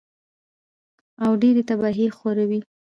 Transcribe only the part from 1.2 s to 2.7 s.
او ډېرې تباهۍ خوروي